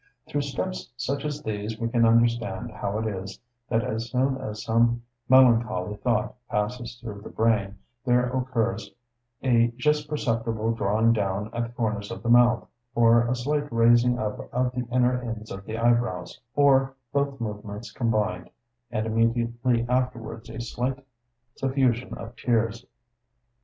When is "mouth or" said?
12.31-13.27